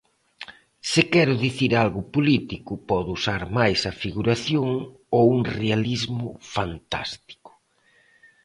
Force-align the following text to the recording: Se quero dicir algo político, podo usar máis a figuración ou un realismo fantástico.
Se 0.91 1.01
quero 1.13 1.33
dicir 1.45 1.71
algo 1.83 2.01
político, 2.15 2.71
podo 2.89 3.09
usar 3.17 3.41
máis 3.57 3.79
a 3.91 3.93
figuración 4.03 4.67
ou 5.17 5.23
un 5.37 5.41
realismo 5.59 6.27
fantástico. 6.55 7.51